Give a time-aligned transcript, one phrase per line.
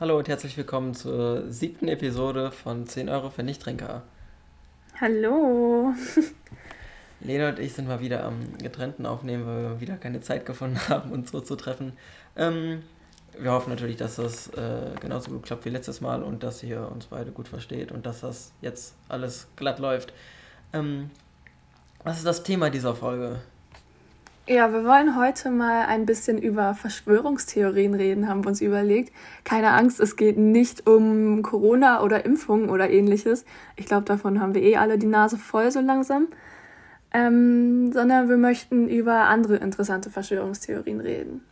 [0.00, 4.00] Hallo und herzlich willkommen zur siebten Episode von 10 Euro für Nichttrinker.
[4.98, 5.92] Hallo.
[7.20, 10.80] Lena und ich sind mal wieder am getrennten Aufnehmen, weil wir wieder keine Zeit gefunden
[10.88, 11.92] haben, uns so zu treffen.
[12.34, 12.82] Ähm,
[13.38, 16.90] wir hoffen natürlich, dass das äh, genauso gut klappt wie letztes Mal und dass ihr
[16.90, 20.14] uns beide gut versteht und dass das jetzt alles glatt läuft.
[20.72, 21.10] Ähm,
[22.04, 23.42] was ist das Thema dieser Folge?
[24.50, 29.12] Ja, wir wollen heute mal ein bisschen über Verschwörungstheorien reden, haben wir uns überlegt.
[29.44, 33.44] Keine Angst, es geht nicht um Corona oder Impfungen oder ähnliches.
[33.76, 36.26] Ich glaube, davon haben wir eh alle die Nase voll so langsam.
[37.12, 41.44] Ähm, sondern wir möchten über andere interessante Verschwörungstheorien reden.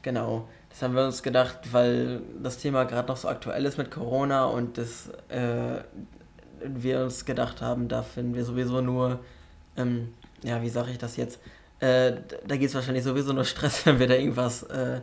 [0.00, 3.90] Genau, das haben wir uns gedacht, weil das Thema gerade noch so aktuell ist mit
[3.90, 5.82] Corona und das, äh,
[6.62, 9.20] wir uns gedacht haben, da finden wir sowieso nur,
[9.76, 11.40] ähm, ja, wie sage ich das jetzt,
[11.80, 12.12] äh,
[12.46, 15.00] da gibt es wahrscheinlich sowieso nur Stress, wenn wir da irgendwas äh,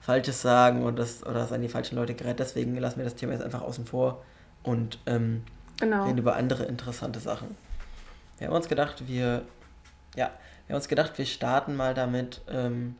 [0.00, 2.38] Falsches sagen und das, oder das an die falschen Leute gerät.
[2.38, 4.22] Deswegen lassen wir das Thema jetzt einfach außen vor
[4.62, 5.44] und ähm,
[5.78, 6.04] genau.
[6.04, 7.56] reden über andere interessante Sachen.
[8.38, 9.42] Wir haben uns gedacht, wir,
[10.16, 10.30] ja,
[10.66, 12.96] wir haben uns gedacht, wir starten mal damit ähm,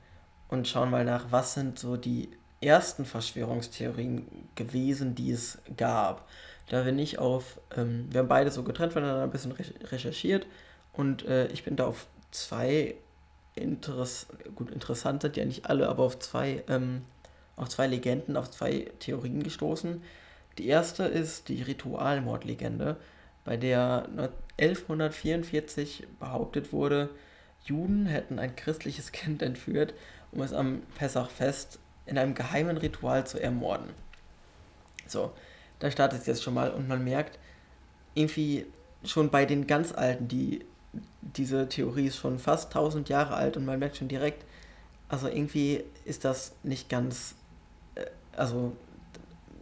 [0.48, 2.30] und schauen mal nach, was sind so die
[2.60, 6.26] ersten Verschwörungstheorien gewesen, die es gab.
[6.68, 10.46] Da bin ich auf, ähm, wir haben beide so getrennt voneinander ein bisschen recherchiert
[10.92, 12.94] und äh, ich bin da auf zwei
[13.54, 17.02] Interess gut, interessant sind ja nicht alle, aber auf zwei, ähm,
[17.56, 20.02] auf zwei Legenden, auf zwei Theorien gestoßen.
[20.58, 22.96] Die erste ist die Ritualmordlegende,
[23.44, 24.08] bei der
[24.58, 27.10] 1144 behauptet wurde,
[27.64, 29.94] Juden hätten ein christliches Kind entführt,
[30.32, 33.90] um es am Pessachfest in einem geheimen Ritual zu ermorden.
[35.06, 35.32] So,
[35.78, 37.38] da startet es jetzt schon mal und man merkt,
[38.14, 38.66] irgendwie
[39.04, 40.64] schon bei den ganz Alten, die
[41.22, 44.44] diese Theorie ist schon fast 1000 Jahre alt und man merkt schon direkt,
[45.08, 47.34] also irgendwie ist das nicht ganz,
[47.94, 48.04] äh,
[48.36, 48.72] also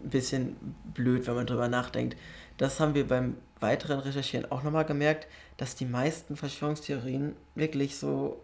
[0.03, 0.57] ein bisschen
[0.95, 2.17] blöd, wenn man drüber nachdenkt.
[2.57, 5.27] Das haben wir beim weiteren Recherchieren auch nochmal gemerkt,
[5.57, 8.41] dass die meisten Verschwörungstheorien wirklich so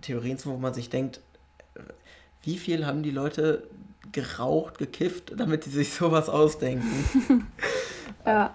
[0.00, 1.20] Theorien sind, wo man sich denkt,
[2.42, 3.68] wie viel haben die Leute
[4.10, 7.46] geraucht, gekifft, damit sie sich sowas ausdenken?
[8.26, 8.54] ja.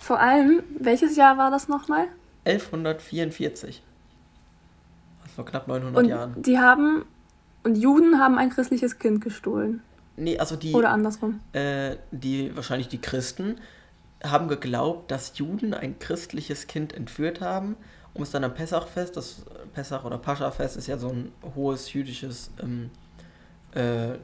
[0.00, 2.08] Vor allem, welches Jahr war das nochmal?
[2.48, 3.82] 1144.
[5.22, 6.42] Das vor knapp 900 und Jahren.
[6.42, 7.04] Die haben,
[7.64, 9.82] und Juden haben ein christliches Kind gestohlen.
[10.16, 10.74] Nee, also die.
[10.74, 11.40] Oder andersrum.
[11.52, 13.56] Äh, die, wahrscheinlich die Christen,
[14.22, 17.76] haben geglaubt, dass Juden ein christliches Kind entführt haben,
[18.14, 19.44] um es dann am Pessachfest, das
[19.74, 22.90] Pessach- oder Paschafest ist ja so ein hohes jüdisches, ähm,
[23.72, 24.18] äh,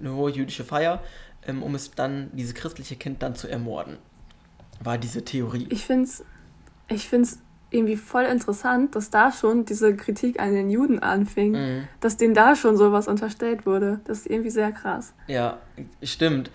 [0.00, 1.02] eine hohe jüdische Feier,
[1.46, 3.96] ähm, um es dann, dieses christliche Kind dann zu ermorden.
[4.80, 5.66] War diese Theorie.
[5.70, 6.24] Ich finde es
[6.88, 7.38] ich finde es
[7.70, 11.88] irgendwie voll interessant, dass da schon diese Kritik an den Juden anfing, mhm.
[12.00, 14.00] dass denen da schon sowas unterstellt wurde.
[14.04, 15.14] Das ist irgendwie sehr krass.
[15.26, 15.58] Ja,
[16.02, 16.50] stimmt.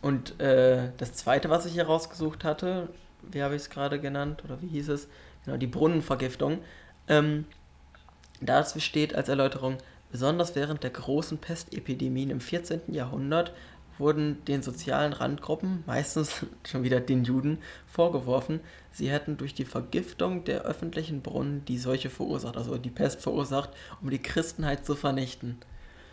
[0.00, 2.88] Und äh, das zweite, was ich hier rausgesucht hatte,
[3.22, 5.08] wie habe ich es gerade genannt oder wie hieß es?
[5.44, 6.58] Genau, die Brunnenvergiftung.
[7.08, 7.44] Ähm,
[8.40, 9.78] dazu steht als Erläuterung,
[10.10, 12.82] besonders während der großen Pestepidemien im 14.
[12.88, 13.52] Jahrhundert
[13.98, 18.60] wurden den sozialen Randgruppen, meistens schon wieder den Juden, vorgeworfen,
[18.92, 23.70] sie hätten durch die Vergiftung der öffentlichen Brunnen die Seuche verursacht, also die Pest verursacht,
[24.02, 25.58] um die Christenheit zu vernichten.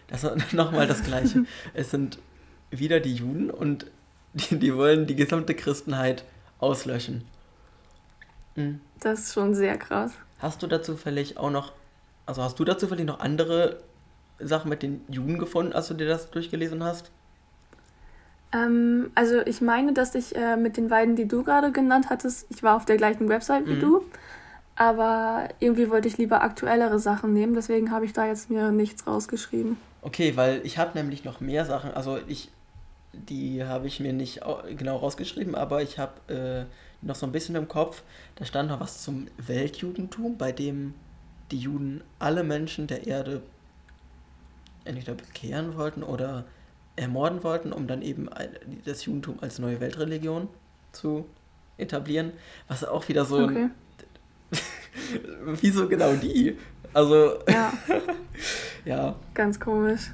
[0.08, 1.46] Das ist nochmal das Gleiche.
[1.74, 2.20] es sind
[2.70, 3.86] wieder die Juden und
[4.34, 6.24] die, die wollen die gesamte Christenheit
[6.60, 7.24] auslöschen.
[8.56, 8.82] Mhm.
[9.00, 10.14] Das ist schon sehr krass.
[10.40, 11.74] Hast du dazu zufällig auch noch,
[12.26, 13.82] also hast du dazu zufällig noch andere
[14.40, 17.12] Sachen mit den Juden gefunden, als du dir das durchgelesen hast?
[18.54, 22.48] Ähm, also ich meine, dass ich äh, mit den beiden, die du gerade genannt hattest,
[22.50, 23.80] ich war auf der gleichen Website wie mhm.
[23.80, 24.04] du,
[24.76, 29.08] aber irgendwie wollte ich lieber aktuellere Sachen nehmen, deswegen habe ich da jetzt mir nichts
[29.08, 29.78] rausgeschrieben.
[30.02, 32.50] Okay, weil ich habe nämlich noch mehr Sachen, also ich,
[33.14, 34.42] die habe ich mir nicht
[34.78, 38.02] genau rausgeschrieben, aber ich habe äh, noch so ein bisschen im Kopf,
[38.36, 40.94] da stand noch was zum Weltjudentum, bei dem
[41.52, 43.42] die Juden alle Menschen der Erde
[44.86, 46.46] entweder bekehren wollten oder
[47.02, 48.30] ermorden wollten, um dann eben
[48.86, 50.48] das Judentum als neue Weltreligion
[50.92, 51.26] zu
[51.78, 52.32] etablieren.
[52.68, 53.64] Was auch wieder so okay.
[53.64, 53.72] ein.
[55.62, 56.58] Wieso genau die?
[56.94, 57.40] Also.
[57.50, 57.74] Ja.
[58.86, 59.16] ja.
[59.34, 60.12] Ganz komisch.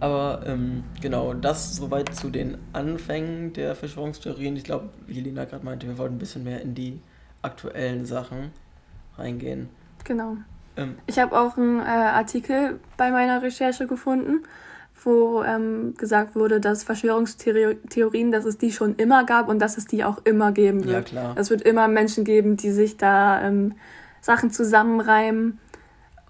[0.00, 4.56] Aber ähm, genau, das soweit zu den Anfängen der Verschwörungstheorien.
[4.56, 7.00] Ich glaube, wie Lina gerade meinte, wir wollten ein bisschen mehr in die
[7.42, 8.50] aktuellen Sachen
[9.16, 9.68] reingehen.
[10.04, 10.36] Genau.
[10.76, 14.44] Ähm, ich habe auch einen äh, Artikel bei meiner Recherche gefunden
[15.02, 19.86] wo ähm, gesagt wurde, dass Verschwörungstheorien, dass es die schon immer gab und dass es
[19.86, 21.12] die auch immer geben wird.
[21.12, 21.34] Ja, klar.
[21.38, 23.74] Es wird immer Menschen geben, die sich da ähm,
[24.20, 25.58] Sachen zusammenreimen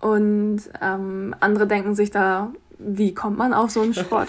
[0.01, 4.29] und ähm, andere denken sich da, wie kommt man auf so einen Schrott?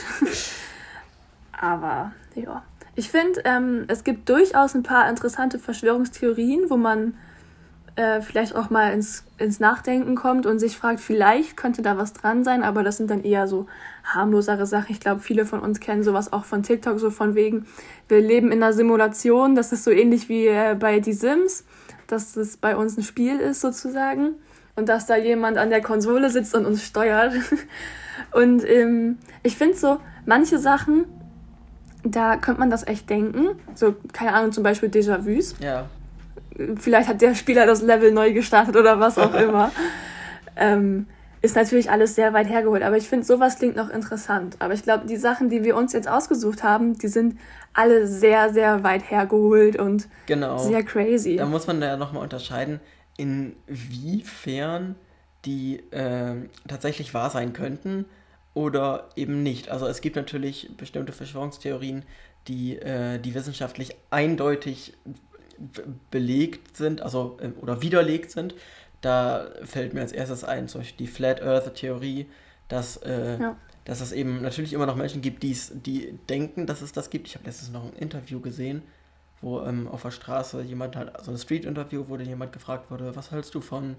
[1.59, 2.63] Aber ja.
[2.95, 7.15] Ich finde, ähm, es gibt durchaus ein paar interessante Verschwörungstheorien, wo man
[7.95, 12.13] äh, vielleicht auch mal ins, ins Nachdenken kommt und sich fragt, vielleicht könnte da was
[12.13, 13.67] dran sein, aber das sind dann eher so
[14.03, 14.91] harmlosere Sachen.
[14.91, 17.65] Ich glaube, viele von uns kennen sowas auch von TikTok, so von wegen,
[18.07, 21.63] wir leben in einer Simulation, das ist so ähnlich wie äh, bei Die Sims,
[22.07, 24.35] dass es bei uns ein Spiel ist sozusagen
[24.75, 27.33] und dass da jemand an der Konsole sitzt und uns steuert.
[28.31, 31.05] und ähm, ich finde so, manche Sachen,
[32.03, 33.57] da könnte man das echt denken.
[33.73, 35.55] So, keine Ahnung, zum Beispiel Déjà-vus.
[35.59, 35.89] Ja.
[36.77, 39.71] Vielleicht hat der Spieler das Level neu gestartet oder was auch immer.
[40.55, 41.07] ähm,
[41.41, 44.55] ist natürlich alles sehr weit hergeholt, aber ich finde, sowas klingt noch interessant.
[44.59, 47.37] Aber ich glaube, die Sachen, die wir uns jetzt ausgesucht haben, die sind
[47.73, 50.57] alle sehr, sehr weit hergeholt und genau.
[50.57, 51.37] sehr crazy.
[51.37, 52.79] Da muss man ja nochmal unterscheiden,
[53.17, 54.95] inwiefern
[55.45, 56.35] die äh,
[56.67, 58.05] tatsächlich wahr sein könnten
[58.53, 59.69] oder eben nicht.
[59.69, 62.03] Also es gibt natürlich bestimmte Verschwörungstheorien,
[62.47, 64.93] die, äh, die wissenschaftlich eindeutig
[66.11, 68.55] belegt sind, also äh, oder widerlegt sind.
[69.01, 72.27] Da fällt mir als erstes ein, zum Beispiel die Flat Earth Theorie,
[72.67, 73.55] dass, äh, ja.
[73.83, 77.27] dass es eben natürlich immer noch Menschen gibt, die denken, dass es das gibt.
[77.27, 78.81] Ich habe letztens noch ein Interview gesehen,
[79.41, 83.31] wo ähm, auf der Straße jemand halt, so ein Street-Interview, wo jemand gefragt wurde, was
[83.31, 83.95] hältst du von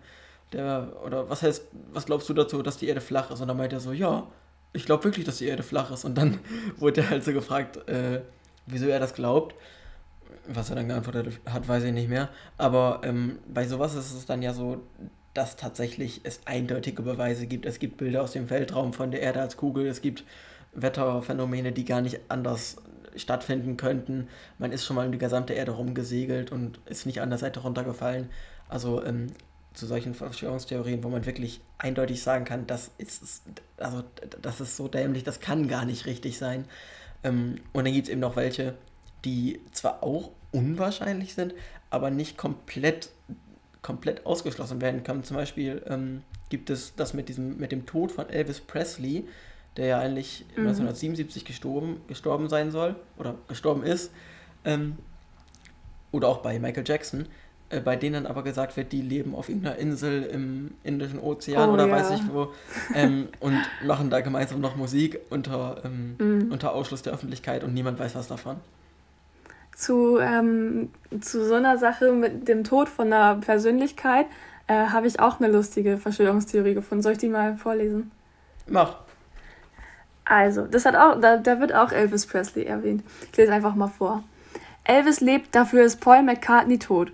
[0.52, 3.40] der, oder was heißt, was glaubst du dazu, dass die Erde flach ist?
[3.40, 4.26] Und dann meinte er so, ja,
[4.72, 6.04] ich glaube wirklich, dass die Erde flach ist.
[6.04, 6.40] Und dann
[6.78, 8.22] wurde er halt so gefragt, äh,
[8.66, 9.54] wieso er das glaubt.
[10.48, 12.28] Was er dann geantwortet hat, weiß ich nicht mehr.
[12.56, 14.82] Aber ähm, bei sowas ist es dann ja so,
[15.34, 17.66] dass tatsächlich es eindeutige Beweise gibt.
[17.66, 19.86] Es gibt Bilder aus dem Weltraum von der Erde als Kugel.
[19.86, 20.24] Es gibt
[20.72, 22.76] Wetterphänomene, die gar nicht anders
[23.16, 24.28] stattfinden könnten.
[24.58, 27.60] Man ist schon mal um die gesamte Erde rumgesegelt und ist nicht an der Seite
[27.60, 28.28] runtergefallen.
[28.68, 29.28] Also ähm,
[29.76, 33.42] zu solchen Verschwörungstheorien, wo man wirklich eindeutig sagen kann, das ist,
[33.76, 34.02] also,
[34.40, 36.64] das ist so dämlich, das kann gar nicht richtig sein.
[37.22, 38.74] Ähm, und dann gibt es eben noch welche,
[39.24, 41.54] die zwar auch unwahrscheinlich sind,
[41.90, 43.10] aber nicht komplett,
[43.82, 45.24] komplett ausgeschlossen werden können.
[45.24, 49.26] Zum Beispiel ähm, gibt es das mit, diesem, mit dem Tod von Elvis Presley,
[49.76, 50.68] der ja eigentlich mhm.
[50.68, 54.10] 1977 gestorben, gestorben sein soll oder gestorben ist.
[54.64, 54.96] Ähm,
[56.12, 57.26] oder auch bei Michael Jackson
[57.68, 61.72] äh, bei denen aber gesagt wird, die leben auf irgendeiner Insel im Indischen Ozean oh,
[61.72, 61.92] oder ja.
[61.92, 62.52] weiß ich wo
[62.94, 66.52] ähm, und machen da gemeinsam noch Musik unter, ähm, mm.
[66.52, 68.58] unter Ausschluss der Öffentlichkeit und niemand weiß was davon.
[69.76, 70.88] Zu, ähm,
[71.20, 74.24] zu so einer Sache mit dem Tod von einer Persönlichkeit
[74.68, 77.02] äh, habe ich auch eine lustige Verschwörungstheorie gefunden.
[77.02, 78.10] Soll ich die mal vorlesen?
[78.66, 78.96] Mach.
[80.24, 83.04] Also, das hat auch, da, da wird auch Elvis Presley erwähnt.
[83.30, 84.24] Ich lese einfach mal vor.
[84.82, 87.12] Elvis lebt, dafür ist Paul McCartney tot.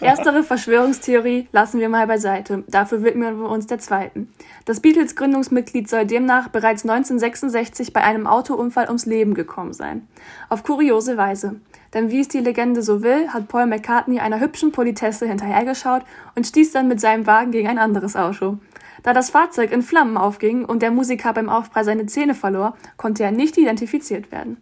[0.00, 2.64] Erstere Verschwörungstheorie lassen wir mal beiseite.
[2.66, 4.32] Dafür widmen wir uns der zweiten.
[4.64, 10.08] Das Beatles-Gründungsmitglied soll demnach bereits 1966 bei einem Autounfall ums Leben gekommen sein.
[10.48, 11.60] Auf kuriose Weise.
[11.94, 16.02] Denn wie es die Legende so will, hat Paul McCartney einer hübschen Politesse hinterhergeschaut
[16.36, 18.58] und stieß dann mit seinem Wagen gegen ein anderes Auto.
[19.02, 23.22] Da das Fahrzeug in Flammen aufging und der Musiker beim Aufprall seine Zähne verlor, konnte
[23.24, 24.58] er nicht identifiziert werden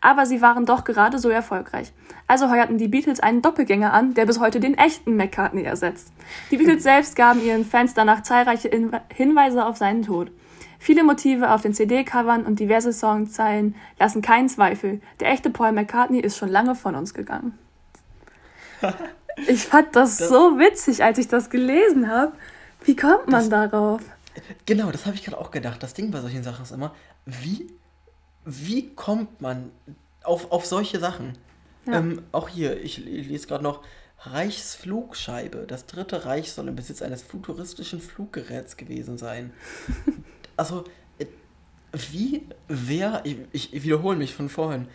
[0.00, 1.92] aber sie waren doch gerade so erfolgreich.
[2.26, 6.12] Also heuerten die Beatles einen Doppelgänger an, der bis heute den echten McCartney ersetzt.
[6.50, 8.70] Die Beatles selbst gaben ihren Fans danach zahlreiche
[9.12, 10.30] Hinweise auf seinen Tod.
[10.78, 15.00] Viele Motive auf den CD-Covern und diverse Songzeilen lassen keinen Zweifel.
[15.20, 17.58] Der echte Paul McCartney ist schon lange von uns gegangen.
[19.46, 22.32] Ich fand das, das so witzig, als ich das gelesen habe.
[22.82, 24.00] Wie kommt man das, darauf?
[24.66, 25.80] Genau, das habe ich gerade auch gedacht.
[25.80, 26.92] Das Ding bei solchen Sachen ist immer,
[27.24, 27.68] wie
[28.48, 29.70] wie kommt man
[30.24, 31.36] auf, auf solche Sachen?
[31.86, 31.98] Ja.
[31.98, 33.82] Ähm, auch hier, ich, ich lese gerade noch,
[34.20, 35.66] Reichsflugscheibe.
[35.68, 39.52] Das Dritte Reich soll im Besitz eines futuristischen Fluggeräts gewesen sein.
[40.58, 40.84] also,
[41.18, 41.26] äh,
[41.92, 44.88] wie, wer, ich, ich wiederhole mich von vorhin,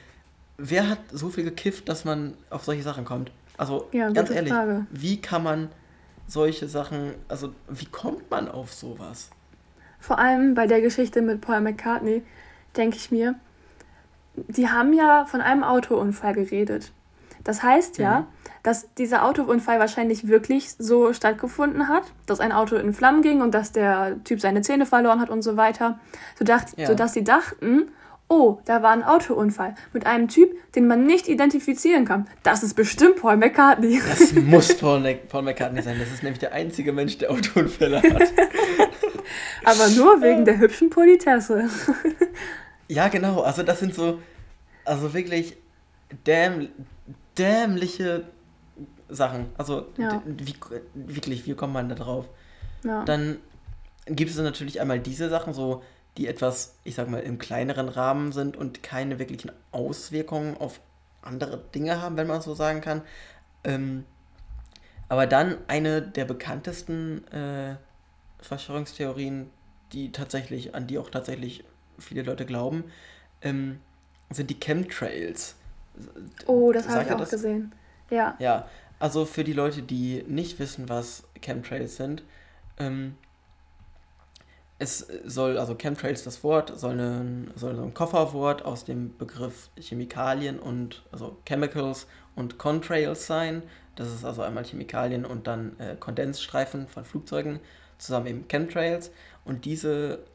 [0.57, 3.31] wer hat so viel gekifft, dass man auf solche Sachen kommt?
[3.57, 4.85] Also, ja, ganz ehrlich, Frage.
[4.91, 5.69] wie kann man
[6.27, 9.29] solche Sachen, also, wie kommt man auf sowas?
[9.99, 12.23] Vor allem bei der Geschichte mit Paul McCartney
[12.75, 13.35] denke ich mir,
[14.35, 16.91] die haben ja von einem Autounfall geredet.
[17.43, 18.25] Das heißt ja, mhm.
[18.63, 23.53] dass dieser Autounfall wahrscheinlich wirklich so stattgefunden hat, dass ein Auto in Flammen ging und
[23.53, 25.99] dass der Typ seine Zähne verloren hat und so weiter,
[26.37, 26.87] sodass, ja.
[26.87, 27.91] sodass sie dachten,
[28.29, 32.27] oh, da war ein Autounfall mit einem Typ, den man nicht identifizieren kann.
[32.41, 34.01] Das ist bestimmt Paul McCartney.
[34.07, 35.97] Das muss Paul, Paul McCartney sein.
[35.99, 38.23] Das ist nämlich der einzige Mensch, der Autounfälle hat.
[39.65, 41.69] Aber nur wegen der hübschen Politesse.
[42.87, 43.41] Ja, genau.
[43.41, 44.19] Also das sind so,
[44.85, 45.55] also wirklich
[46.27, 46.69] däm,
[47.37, 48.25] dämliche
[49.09, 49.47] Sachen.
[49.57, 50.21] Also ja.
[50.25, 50.55] wie,
[50.93, 52.27] wirklich, wie kommt man da drauf?
[52.83, 53.03] Ja.
[53.05, 53.37] Dann
[54.05, 55.83] gibt es natürlich einmal diese Sachen, so
[56.17, 60.79] die etwas, ich sag mal, im kleineren Rahmen sind und keine wirklichen Auswirkungen auf
[61.21, 63.01] andere Dinge haben, wenn man so sagen kann.
[63.63, 64.05] Ähm,
[65.09, 67.75] aber dann eine der bekanntesten äh,
[68.39, 69.49] Verschwörungstheorien,
[69.91, 71.63] die tatsächlich, an die auch tatsächlich
[71.97, 72.85] viele Leute glauben,
[73.41, 73.79] ähm,
[74.29, 75.55] sind die Chemtrails.
[76.47, 77.29] Oh, das habe ich auch das?
[77.29, 77.73] gesehen.
[78.09, 78.35] Ja.
[78.39, 78.67] Ja,
[78.99, 82.23] also für die Leute, die nicht wissen, was Chemtrails sind,
[82.77, 83.15] ähm,
[84.79, 89.69] es soll, also Chemtrails, das Wort, soll, eine, soll so ein Kofferwort aus dem Begriff
[89.79, 93.63] Chemikalien und, also Chemicals und Contrails sein.
[93.95, 97.59] Das ist also einmal Chemikalien und dann äh, Kondensstreifen von Flugzeugen,
[97.97, 99.11] zusammen eben Chemtrails.
[99.45, 100.25] Und diese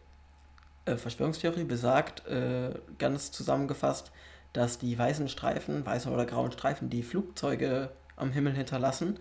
[0.85, 4.13] äh, Verschwörungstheorie besagt, äh, ganz zusammengefasst,
[4.53, 9.19] dass die weißen Streifen, weißen oder grauen Streifen, die Flugzeuge am Himmel hinterlassen,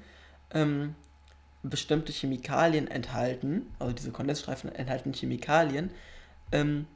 [0.52, 0.96] ähm,
[1.64, 5.92] bestimmte Chemikalien enthalten, also diese Kondensstreifen enthalten Chemikalien,
[6.52, 6.88] ähm,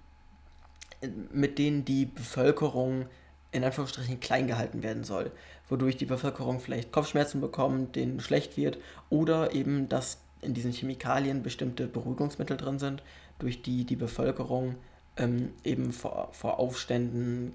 [1.32, 3.08] mit denen die Bevölkerung
[3.52, 5.32] in Anführungsstrichen klein gehalten werden soll,
[5.68, 8.78] wodurch die Bevölkerung vielleicht Kopfschmerzen bekommt, denen schlecht wird
[9.10, 13.04] oder eben, dass in diesen Chemikalien bestimmte Beruhigungsmittel drin sind,
[13.40, 14.76] durch die die Bevölkerung
[15.18, 17.54] ähm, eben vor, vor Aufständen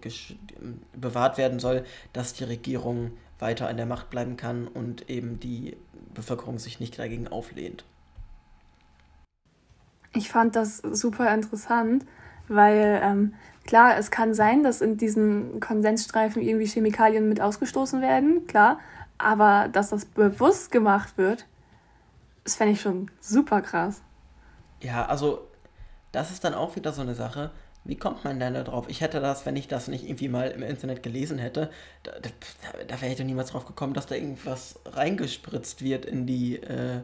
[0.95, 5.77] bewahrt werden soll, dass die Regierung weiter an der Macht bleiben kann und eben die
[6.15, 7.85] Bevölkerung sich nicht dagegen auflehnt.
[10.13, 12.07] Ich fand das super interessant,
[12.49, 13.35] weil ähm,
[13.67, 18.79] klar, es kann sein, dass in diesen Konsensstreifen irgendwie Chemikalien mit ausgestoßen werden, klar,
[19.19, 21.47] aber dass das bewusst gemacht wird,
[22.45, 24.01] das fände ich schon super krass.
[24.81, 25.46] Ja, also
[26.17, 27.51] das ist dann auch wieder so eine Sache.
[27.85, 28.87] Wie kommt man denn da drauf?
[28.89, 31.71] Ich hätte das, wenn ich das nicht irgendwie mal im Internet gelesen hätte,
[32.05, 32.31] da, da,
[32.89, 37.03] da wäre ich doch niemals drauf gekommen, dass da irgendwas reingespritzt wird in die, äh,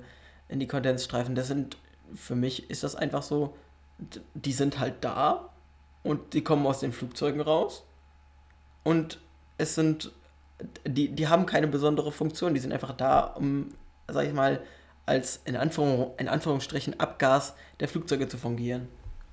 [0.49, 1.35] in die Kondensstreifen.
[1.35, 1.77] Das sind,
[2.15, 3.55] für mich ist das einfach so,
[4.33, 5.51] die sind halt da
[6.03, 7.85] und die kommen aus den Flugzeugen raus
[8.83, 9.21] und
[9.59, 10.11] es sind,
[10.87, 13.75] die, die haben keine besondere Funktion, die sind einfach da, um,
[14.09, 14.63] sag ich mal,
[15.05, 18.89] als in, Anführung, in Anführungsstrichen Abgas der Flugzeuge zu fungieren.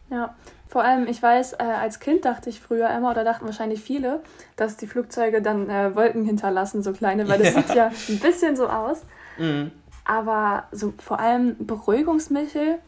[0.09, 0.35] Ja,
[0.67, 4.21] vor allem, ich weiß, äh, als Kind dachte ich früher immer, oder dachten wahrscheinlich viele,
[4.55, 7.61] dass die Flugzeuge dann äh, Wolken hinterlassen, so kleine, weil das ja.
[7.61, 9.01] sieht ja ein bisschen so aus.
[9.37, 9.71] Mhm.
[10.05, 12.79] Aber so vor allem Beruhigungsmittel,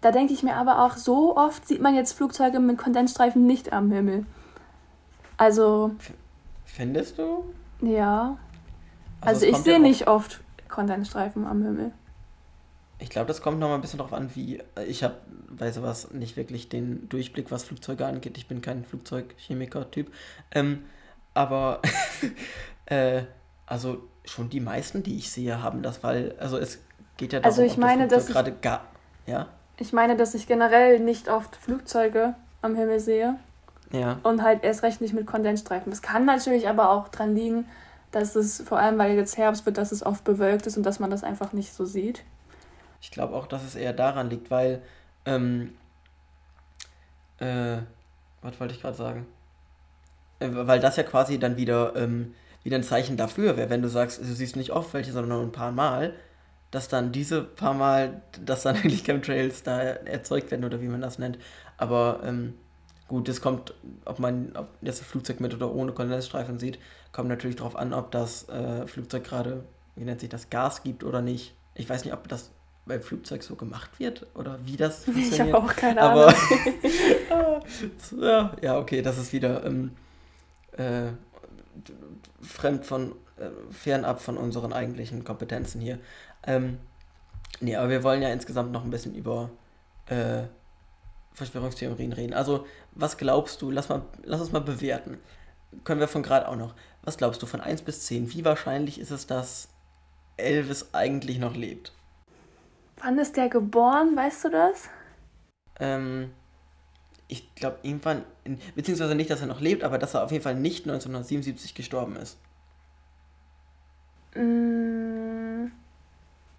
[0.00, 3.72] da denke ich mir aber auch, so oft sieht man jetzt Flugzeuge mit Kondensstreifen nicht
[3.72, 4.24] am Himmel.
[5.36, 5.92] Also.
[6.64, 7.44] Findest du?
[7.80, 8.36] Ja.
[9.20, 11.92] Also, also ich sehe ja nicht oft Kondensstreifen am Himmel.
[13.00, 14.60] Ich glaube, das kommt noch mal ein bisschen darauf an, wie.
[14.86, 15.14] Ich habe
[15.50, 18.36] bei sowas nicht wirklich den Durchblick, was Flugzeuge angeht.
[18.36, 20.12] Ich bin kein Flugzeugchemiker-Typ.
[20.50, 20.84] Ähm,
[21.34, 21.80] aber,
[22.86, 23.22] äh,
[23.66, 26.34] also schon die meisten, die ich sehe, haben das, weil.
[26.40, 26.80] Also es
[27.16, 28.86] geht ja darum, also ich meine, das gerade gar.
[29.26, 29.46] Ja?
[29.78, 33.36] Ich meine, dass ich generell nicht oft Flugzeuge am Himmel sehe.
[33.92, 34.18] Ja.
[34.22, 35.92] Und halt erst recht nicht mit Kondensstreifen.
[35.92, 37.66] Es kann natürlich aber auch dran liegen,
[38.10, 40.98] dass es, vor allem weil jetzt Herbst wird, dass es oft bewölkt ist und dass
[40.98, 42.22] man das einfach nicht so sieht.
[43.00, 44.82] Ich glaube auch, dass es eher daran liegt, weil,
[45.24, 45.74] ähm,
[47.38, 47.78] äh,
[48.42, 49.26] was wollte ich gerade sagen?
[50.40, 53.88] Äh, weil das ja quasi dann wieder, ähm, wieder ein Zeichen dafür wäre, wenn du
[53.88, 56.14] sagst, du siehst nicht oft welche, sondern nur ein paar Mal,
[56.70, 61.00] dass dann diese paar Mal, dass dann eigentlich Chemtrails da erzeugt werden oder wie man
[61.00, 61.38] das nennt.
[61.76, 62.54] Aber ähm,
[63.06, 63.74] gut, es kommt,
[64.04, 66.78] ob man ob das Flugzeug mit oder ohne Kondensstreifen sieht,
[67.12, 69.64] kommt natürlich darauf an, ob das äh, Flugzeug gerade,
[69.96, 71.54] wie nennt sich das, Gas gibt oder nicht.
[71.74, 72.50] Ich weiß nicht, ob das
[72.88, 75.32] beim Flugzeug so gemacht wird oder wie das funktioniert.
[75.34, 76.34] Ich habe auch keine Ahnung.
[77.30, 77.62] Aber,
[78.20, 79.92] ja, ja, okay, das ist wieder ähm,
[80.72, 81.08] äh,
[82.42, 85.98] fremd von, äh, fernab von unseren eigentlichen Kompetenzen hier.
[86.46, 86.78] Ähm,
[87.60, 89.50] nee, aber wir wollen ja insgesamt noch ein bisschen über
[90.06, 90.44] äh,
[91.34, 92.34] Verschwörungstheorien reden.
[92.34, 93.70] Also, was glaubst du?
[93.70, 95.18] Lass, mal, lass uns mal bewerten.
[95.84, 96.74] Können wir von gerade auch noch.
[97.02, 98.32] Was glaubst du von 1 bis 10?
[98.32, 99.68] Wie wahrscheinlich ist es, dass
[100.36, 101.92] Elvis eigentlich noch lebt?
[103.00, 104.88] Wann ist der geboren, weißt du das?
[105.78, 106.30] Ähm,
[107.28, 110.42] ich glaube irgendwann, in, beziehungsweise nicht, dass er noch lebt, aber dass er auf jeden
[110.42, 112.38] Fall nicht 1977 gestorben ist.
[114.34, 115.70] Mm.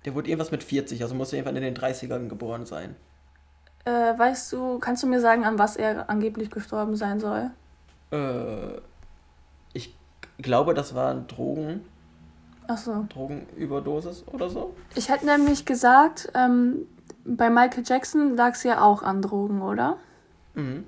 [0.05, 2.95] Der wurde irgendwas mit 40, also muss er irgendwann in den 30ern geboren sein.
[3.85, 7.51] Äh, weißt du, kannst du mir sagen, an was er angeblich gestorben sein soll?
[8.11, 8.79] Äh,
[9.73, 9.95] ich
[10.37, 11.85] glaube, das waren Drogen.
[12.71, 13.07] Ach so.
[13.09, 14.75] Drogenüberdosis oder so?
[14.93, 16.85] Ich hätte nämlich gesagt, ähm,
[17.25, 19.97] bei Michael Jackson lag es ja auch an Drogen, oder?
[20.53, 20.83] Mhm.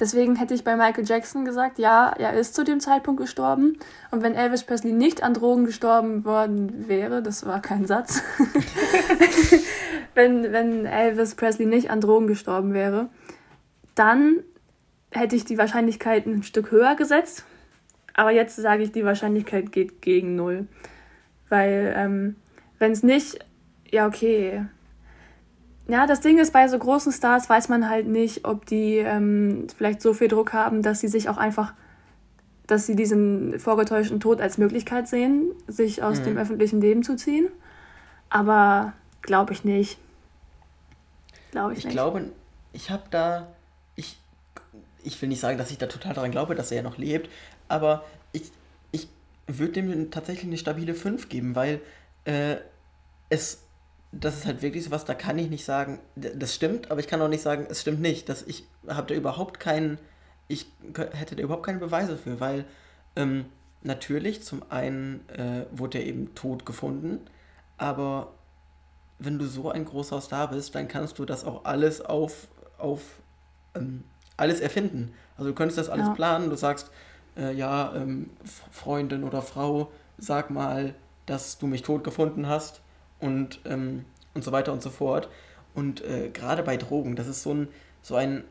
[0.00, 3.78] Deswegen hätte ich bei Michael Jackson gesagt, ja, er ist zu dem Zeitpunkt gestorben.
[4.10, 8.20] Und wenn Elvis Presley nicht an Drogen gestorben worden wäre, das war kein Satz,
[10.14, 13.10] wenn, wenn Elvis Presley nicht an Drogen gestorben wäre,
[13.94, 14.42] dann
[15.12, 17.44] hätte ich die Wahrscheinlichkeit ein Stück höher gesetzt.
[18.12, 20.66] Aber jetzt sage ich, die Wahrscheinlichkeit geht gegen null.
[21.52, 22.36] Weil, ähm,
[22.78, 23.38] wenn es nicht,
[23.90, 24.64] ja, okay.
[25.86, 29.66] Ja, das Ding ist, bei so großen Stars weiß man halt nicht, ob die ähm,
[29.76, 31.74] vielleicht so viel Druck haben, dass sie sich auch einfach,
[32.66, 36.24] dass sie diesen vorgetäuschten Tod als Möglichkeit sehen, sich aus mhm.
[36.24, 37.48] dem öffentlichen Leben zu ziehen.
[38.30, 39.98] Aber glaube ich nicht.
[41.50, 41.92] Glaube ich, ich nicht.
[41.92, 42.30] Ich glaube,
[42.72, 43.48] ich habe da,
[43.94, 44.18] ich,
[45.04, 47.28] ich will nicht sagen, dass ich da total daran glaube, dass er ja noch lebt,
[47.68, 48.04] aber
[49.46, 51.80] würde dem tatsächlich eine stabile 5 geben, weil
[52.24, 52.56] äh,
[53.28, 53.64] es,
[54.12, 57.06] das ist halt wirklich so was, da kann ich nicht sagen, das stimmt, aber ich
[57.06, 58.28] kann auch nicht sagen, es stimmt nicht.
[58.28, 59.98] Dass ich habe da überhaupt keinen,
[60.48, 60.66] ich
[61.12, 62.64] hätte da überhaupt keine Beweise für, weil
[63.16, 63.46] ähm,
[63.82, 67.20] natürlich zum einen äh, wurde er eben tot gefunden,
[67.78, 68.32] aber
[69.18, 73.02] wenn du so ein großer Star bist, dann kannst du das auch alles auf, auf
[73.74, 74.04] ähm,
[74.36, 75.14] alles erfinden.
[75.36, 76.14] Also du könntest das alles ja.
[76.14, 76.90] planen, du sagst,
[77.36, 78.30] äh, ja, ähm,
[78.70, 80.94] Freundin oder Frau, sag mal,
[81.26, 82.80] dass du mich tot gefunden hast
[83.20, 85.28] und, ähm, und so weiter und so fort.
[85.74, 87.68] Und äh, gerade bei Drogen, das ist so ein,
[88.02, 88.44] so ein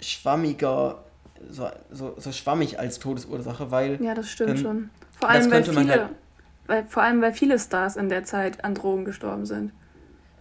[0.00, 1.04] schwammiger,
[1.48, 4.02] so, so, so schwammig als Todesursache, weil.
[4.02, 4.90] Ja, das stimmt ähm, schon.
[5.18, 6.10] Vor allem, weil viele, halt,
[6.66, 9.72] weil, vor allem, weil viele Stars in der Zeit an Drogen gestorben sind.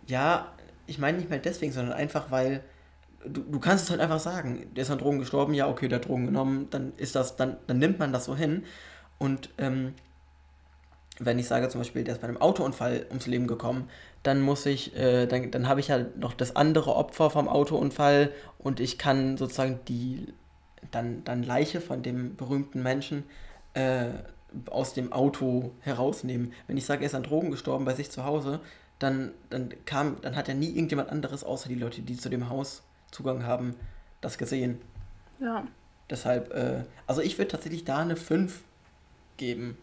[0.08, 0.48] Ja,
[0.88, 2.64] ich meine nicht mal deswegen, sondern einfach, weil
[3.26, 6.00] du, du kannst es halt einfach sagen, der ist an Drogen gestorben, ja, okay, der
[6.00, 8.64] hat Drogen genommen, dann ist das, dann, dann nimmt man das so hin.
[9.18, 9.94] Und ähm,
[11.20, 13.90] wenn ich sage zum Beispiel, der ist bei einem Autounfall ums Leben gekommen,
[14.24, 18.32] dann muss ich, äh, dann, dann habe ich ja noch das andere Opfer vom Autounfall
[18.58, 20.34] und ich kann sozusagen die
[20.92, 23.24] dann, dann Leiche von dem berühmten Menschen
[23.74, 24.08] äh,
[24.70, 26.54] aus dem Auto herausnehmen.
[26.68, 28.62] Wenn ich sage, er ist an Drogen gestorben bei sich zu Hause,
[28.98, 32.50] dann, dann kam, dann hat ja nie irgendjemand anderes außer die Leute, die zu dem
[32.50, 33.76] Haus Zugang haben,
[34.22, 34.80] das gesehen.
[35.40, 35.64] Ja.
[36.10, 38.62] Deshalb, äh, also ich würde tatsächlich da eine 5
[39.38, 39.78] geben.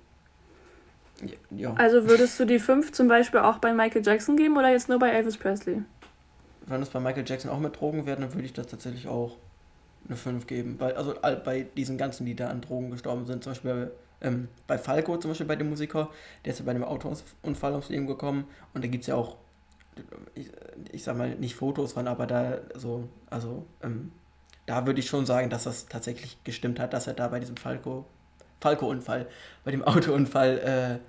[1.51, 1.73] Ja.
[1.75, 4.99] Also würdest du die 5 zum Beispiel auch bei Michael Jackson geben oder jetzt nur
[4.99, 5.83] bei Elvis Presley?
[6.67, 9.37] Wenn es bei Michael Jackson auch mit Drogen wäre, dann würde ich das tatsächlich auch
[10.07, 10.77] eine 5 geben.
[10.79, 14.79] Weil, also bei diesen ganzen, die da an Drogen gestorben sind, zum Beispiel ähm, bei
[14.79, 16.11] Falco, zum Beispiel bei dem Musiker,
[16.45, 19.37] der ist ja bei einem Autounfall ums Leben gekommen und da gibt es ja auch
[20.35, 20.51] ich,
[20.93, 24.13] ich sag mal, nicht Fotos von, aber da so, also ähm,
[24.67, 27.57] da würde ich schon sagen, dass das tatsächlich gestimmt hat, dass er da bei diesem
[27.57, 28.05] Falco,
[28.61, 29.27] Falco-Unfall,
[29.65, 31.01] bei dem Autounfall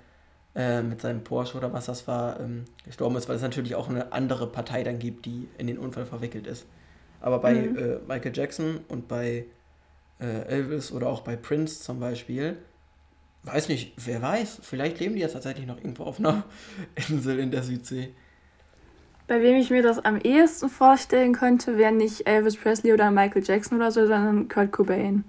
[0.56, 3.74] äh, äh, mit seinem Porsche oder was das war, ähm, gestorben ist, weil es natürlich
[3.74, 6.66] auch eine andere Partei dann gibt, die in den Unfall verwickelt ist.
[7.20, 7.76] Aber bei mhm.
[7.76, 9.46] äh, Michael Jackson und bei
[10.20, 12.56] äh, Elvis oder auch bei Prince zum Beispiel,
[13.44, 16.44] weiß nicht, wer weiß, vielleicht leben die ja tatsächlich noch irgendwo auf einer
[17.08, 18.14] Insel in der Südsee.
[19.28, 23.44] Bei wem ich mir das am ehesten vorstellen könnte, wäre nicht Elvis Presley oder Michael
[23.44, 25.24] Jackson oder so, sondern Kurt Cobain.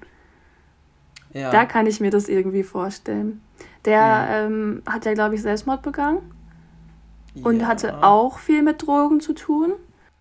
[1.34, 1.52] Ja.
[1.52, 3.42] Da kann ich mir das irgendwie vorstellen.
[3.84, 4.46] Der ja.
[4.46, 6.20] ähm, hat ja, glaube ich, Selbstmord begangen.
[7.44, 7.68] Und ja.
[7.68, 9.74] hatte auch viel mit Drogen zu tun.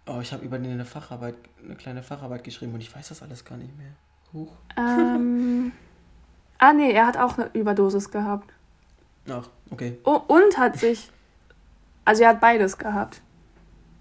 [0.07, 3.23] Oh, ich habe über den eine Facharbeit, eine kleine Facharbeit geschrieben und ich weiß das
[3.23, 3.93] alles gar nicht mehr.
[4.33, 4.53] Huch.
[4.77, 5.73] Ähm,
[6.59, 8.53] ah, nee, er hat auch eine Überdosis gehabt.
[9.31, 9.99] Ach, okay.
[10.05, 11.11] Oh, und hat sich.
[12.05, 13.23] Also er hat beides gehabt.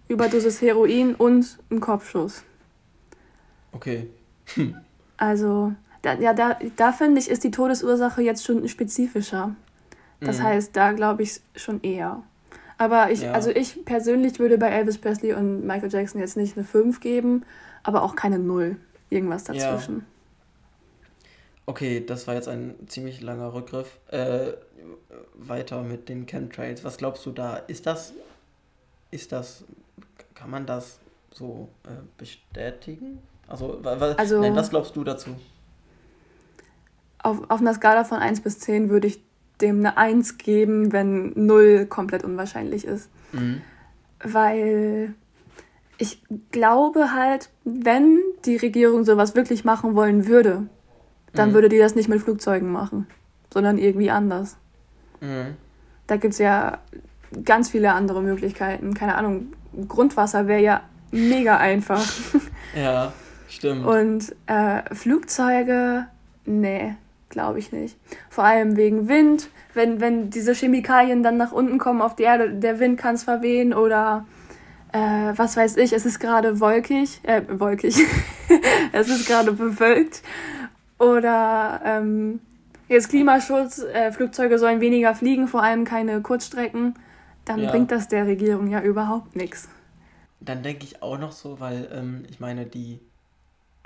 [0.08, 2.44] Überdosis Heroin und ein Kopfschuss.
[3.72, 4.08] Okay.
[4.56, 4.76] Hm.
[5.20, 9.56] Also, da, ja, da, da finde ich, ist die Todesursache jetzt schon spezifischer.
[10.20, 10.44] Das mhm.
[10.44, 12.22] heißt, da glaube ich schon eher.
[12.78, 13.32] Aber ich, ja.
[13.32, 17.46] also ich persönlich würde bei Elvis Presley und Michael Jackson jetzt nicht eine 5 geben,
[17.82, 18.78] aber auch keine 0.
[19.10, 19.96] Irgendwas dazwischen.
[19.96, 20.04] Ja.
[21.66, 23.98] Okay, das war jetzt ein ziemlich langer Rückgriff.
[24.10, 24.54] Äh,
[25.34, 26.84] weiter mit den Chemtrails.
[26.84, 27.58] Was glaubst du da?
[27.58, 28.14] Ist das,
[29.12, 29.64] ist das
[30.38, 31.00] kann man das
[31.32, 33.20] so äh, bestätigen?
[33.48, 35.32] Also, also nein, was glaubst du dazu?
[37.20, 39.24] Auf, auf einer Skala von 1 bis 10 würde ich
[39.62, 43.10] dem eine 1 geben, wenn 0 komplett unwahrscheinlich ist.
[43.32, 43.62] Mhm.
[44.20, 45.16] Weil
[45.98, 46.22] ich
[46.52, 50.68] glaube halt, wenn die Regierung sowas wirklich machen wollen würde,
[51.34, 51.54] dann mhm.
[51.56, 53.08] würde die das nicht mit Flugzeugen machen,
[53.52, 54.58] sondern irgendwie anders.
[55.22, 55.56] Mhm.
[56.06, 56.80] Da gibt es ja
[57.44, 58.94] ganz viele andere Möglichkeiten.
[58.94, 59.54] Keine Ahnung,
[59.88, 62.04] Grundwasser wäre ja mega einfach.
[62.76, 63.14] Ja,
[63.48, 63.86] stimmt.
[63.86, 66.06] Und äh, Flugzeuge,
[66.46, 66.96] nee,
[67.30, 67.98] glaube ich nicht.
[68.30, 69.50] Vor allem wegen Wind.
[69.74, 73.24] Wenn, wenn diese Chemikalien dann nach unten kommen auf die Erde, der Wind kann es
[73.24, 74.26] verwehen oder
[74.92, 77.96] äh, was weiß ich, es ist gerade wolkig, äh, wolkig,
[78.92, 80.24] es ist gerade bewölkt
[81.00, 82.40] oder ähm,
[82.88, 86.96] jetzt Klimaschutz, äh, Flugzeuge sollen weniger fliegen, vor allem keine Kurzstrecken
[87.48, 87.72] dann ja.
[87.72, 89.70] bringt das der Regierung ja überhaupt nichts.
[90.40, 93.00] Dann denke ich auch noch so, weil ähm, ich meine, die,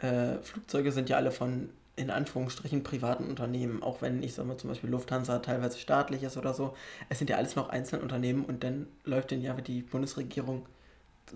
[0.02, 4.58] äh, Flugzeuge sind ja alle von in Anführungsstrichen privaten Unternehmen, auch wenn ich sage mal
[4.58, 6.74] zum Beispiel Lufthansa teilweise staatlich ist oder so.
[7.10, 10.65] Es sind ja alles noch einzelne Unternehmen und dann läuft dann ja die Bundesregierung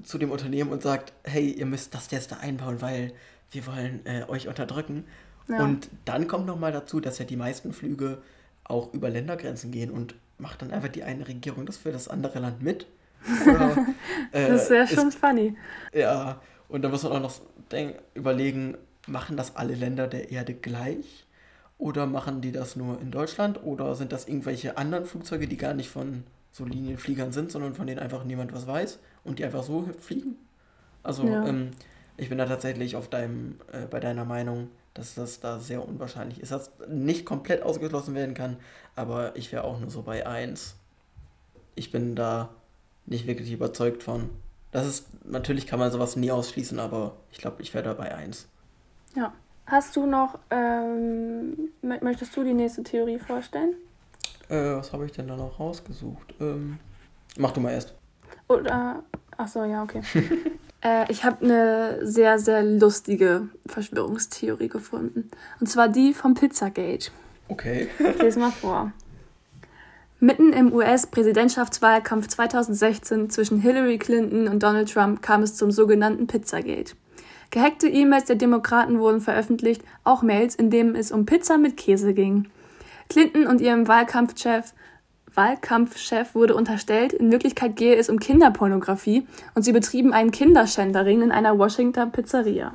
[0.04, 3.14] zu dem Unternehmen und sagt, hey, ihr müsst das jetzt da einbauen, weil
[3.52, 5.06] wir wollen äh, euch unterdrücken.
[5.48, 5.64] Ja.
[5.64, 8.18] Und dann kommt nochmal dazu, dass ja die meisten Flüge
[8.64, 12.40] auch über Ländergrenzen gehen und macht dann einfach die eine Regierung das für das andere
[12.40, 12.88] Land mit.
[13.48, 13.88] Oder,
[14.32, 15.56] äh, das wäre schon ist, funny.
[15.94, 17.34] Ja, und da muss man auch noch
[17.72, 21.26] denk, überlegen, machen das alle Länder der Erde gleich?
[21.78, 23.64] Oder machen die das nur in Deutschland?
[23.64, 27.86] Oder sind das irgendwelche anderen Flugzeuge, die gar nicht von so Linienfliegern sind, sondern von
[27.86, 30.36] denen einfach niemand was weiß und die einfach so fliegen?
[31.04, 31.46] Also, ja.
[31.46, 31.72] ähm,
[32.18, 36.40] ich bin da tatsächlich auf deinem, äh, bei deiner Meinung, dass das da sehr unwahrscheinlich
[36.40, 38.58] ist, dass nicht komplett ausgeschlossen werden kann,
[38.96, 40.76] aber ich wäre auch nur so bei 1.
[41.76, 42.50] Ich bin da
[43.06, 44.30] nicht wirklich überzeugt von.
[44.72, 48.16] Das ist, natürlich kann man sowas nie ausschließen, aber ich glaube, ich wäre da bei
[48.16, 48.48] 1.
[49.16, 49.34] Ja.
[49.68, 53.74] Hast du noch, ähm, möchtest du die nächste Theorie vorstellen?
[54.48, 56.36] Äh, was habe ich denn da noch rausgesucht?
[56.40, 56.78] Ähm,
[57.38, 57.96] mach du mal erst.
[58.48, 59.04] Oder,
[59.38, 60.04] ach so, ja, okay.
[60.86, 65.30] äh, ich habe eine sehr, sehr lustige Verschwörungstheorie gefunden.
[65.60, 67.12] Und zwar die vom Pizzagate.
[67.50, 67.90] Okay.
[68.00, 68.92] Ich lese mal vor.
[70.20, 76.94] Mitten im US-Präsidentschaftswahlkampf 2016 zwischen Hillary Clinton und Donald Trump kam es zum sogenannten Pizzagate.
[77.52, 82.14] Gehackte E-Mails der Demokraten wurden veröffentlicht, auch Mails, in denen es um Pizza mit Käse
[82.14, 82.48] ging.
[83.10, 84.74] Clinton und ihrem Wahlkampfchef
[85.36, 91.32] Wahlkampfchef wurde unterstellt, in Wirklichkeit gehe es um Kinderpornografie und sie betrieben einen Kinderschändering in
[91.32, 92.74] einer Washington Pizzeria.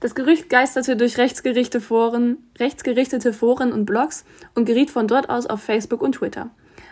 [0.00, 5.46] Das Gerücht geisterte durch rechtsgerichtete Foren, rechtsgerichtete Foren und Blogs und geriet von dort aus
[5.46, 6.50] auf Facebook und Twitter.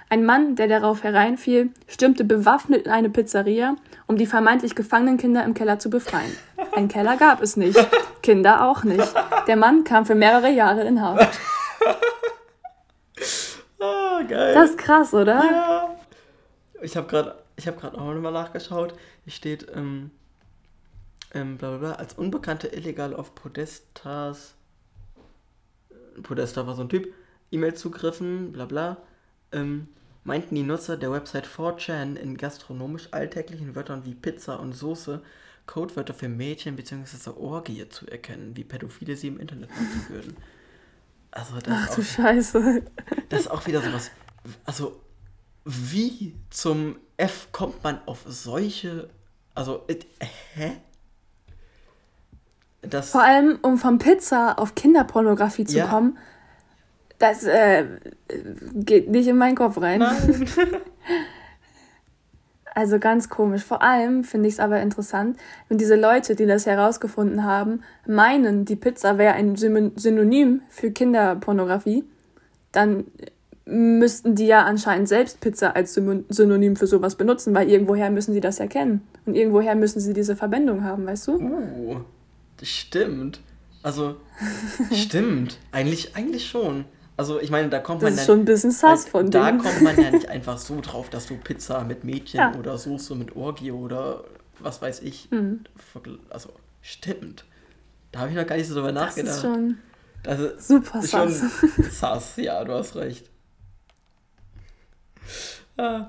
[0.09, 5.45] Ein Mann, der darauf hereinfiel, stürmte bewaffnet in eine Pizzeria, um die vermeintlich gefangenen Kinder
[5.45, 6.37] im Keller zu befreien.
[6.75, 7.79] Ein Keller gab es nicht,
[8.23, 9.13] Kinder auch nicht.
[9.47, 11.39] Der Mann kam für mehrere Jahre in Haft.
[14.29, 14.55] Geil.
[14.55, 15.43] Das ist krass, oder?
[15.45, 15.97] Ja.
[16.83, 18.95] Ich habe gerade hab auch nochmal nachgeschaut.
[19.25, 20.11] Hier steht, ähm,
[21.35, 24.55] ähm, bla bla bla, als Unbekannte illegal auf Podestas,
[26.23, 27.13] Podesta war so ein Typ,
[27.51, 28.97] E-Mail-Zugriffen, bla bla,
[29.53, 29.89] ähm,
[30.25, 35.23] meinten die Nutzer der Website 4chan in gastronomisch alltäglichen Wörtern wie Pizza und Soße
[35.67, 37.31] Codewörter für Mädchen bzw.
[37.31, 40.37] Orgie zu erkennen, wie Pädophile sie im Internet nutzen würden.
[41.31, 42.83] Also das Ach du auch, Scheiße.
[43.29, 44.11] Das ist auch wieder sowas.
[44.65, 45.01] Also,
[45.65, 49.09] wie zum F kommt man auf solche.
[49.55, 49.97] Also, äh,
[50.55, 50.73] hä?
[52.83, 55.87] Das, Vor allem, um von Pizza auf Kinderpornografie zu ja.
[55.87, 56.17] kommen,
[57.19, 57.85] das äh,
[58.75, 59.99] geht nicht in meinen Kopf rein.
[59.99, 60.49] Nein.
[62.75, 63.65] also ganz komisch.
[63.65, 68.65] Vor allem finde ich es aber interessant, wenn diese Leute, die das herausgefunden haben, meinen,
[68.65, 72.05] die Pizza wäre ein Synonym für Kinderpornografie,
[72.73, 73.05] dann
[73.67, 78.41] müssten die ja anscheinend selbst Pizza als Synonym für sowas benutzen, weil irgendwoher müssen sie
[78.41, 79.03] das erkennen.
[79.27, 81.33] Und irgendwoher müssen sie diese Verbindung haben, weißt du?
[81.39, 82.01] Uh.
[82.63, 83.41] Stimmt.
[83.83, 84.17] Also,
[84.93, 85.59] stimmt.
[85.73, 86.85] Eigentlich, eigentlich schon.
[87.21, 88.13] Also, ich meine, da kommt man.
[88.13, 89.59] Das ist schon ein bisschen sass von Da denen.
[89.59, 92.55] kommt man ja nicht einfach so drauf, dass du Pizza mit Mädchen ja.
[92.55, 94.25] oder Soße mit Orgie oder
[94.59, 95.31] was weiß ich.
[95.31, 95.65] Mhm.
[96.31, 96.49] Also,
[96.81, 97.45] stimmt.
[98.11, 99.29] Da habe ich noch gar nicht so drüber nachgedacht.
[99.29, 99.79] Das ist schon.
[100.23, 101.43] Das ist super sass.
[101.91, 103.29] sass, ja, du hast recht.
[105.77, 106.09] Ah.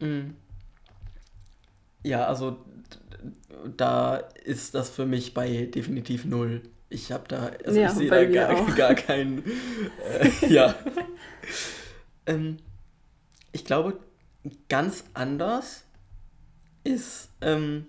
[0.00, 0.34] Mhm.
[2.02, 2.58] Ja, also
[3.76, 6.62] da ist das für mich bei definitiv null.
[6.90, 9.44] Ich habe da, also ja, ich sehe da gar, gar keinen,
[10.10, 10.74] äh, ja.
[12.26, 12.56] ähm,
[13.52, 13.98] ich glaube,
[14.68, 15.84] ganz anders
[16.84, 17.86] ist, ähm,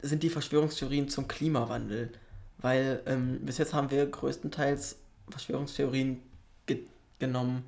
[0.00, 2.12] sind die Verschwörungstheorien zum Klimawandel.
[2.58, 4.96] Weil ähm, bis jetzt haben wir größtenteils
[5.30, 6.20] Verschwörungstheorien
[6.66, 6.82] ge
[7.18, 7.64] genommen,